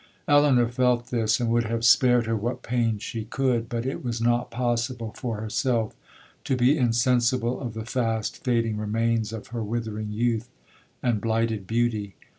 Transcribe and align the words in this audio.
'Elinor 0.27 0.67
felt 0.67 1.11
this, 1.11 1.39
and 1.39 1.51
would 1.51 1.65
have 1.65 1.85
spared 1.85 2.25
her 2.25 2.35
what 2.35 2.63
pain 2.63 2.97
she 2.97 3.23
could; 3.23 3.69
but 3.69 3.85
it 3.85 4.03
was 4.03 4.19
not 4.19 4.49
possible 4.49 5.13
for 5.15 5.39
herself 5.41 5.93
to 6.43 6.55
be 6.55 6.75
insensible 6.75 7.59
of 7.61 7.75
the 7.75 7.85
fast 7.85 8.43
fading 8.43 8.77
remains 8.77 9.31
of 9.31 9.49
her 9.49 9.63
withering 9.63 10.09
youth 10.11 10.49
and 11.03 11.21
blighted 11.21 11.67
beauty. 11.67 12.15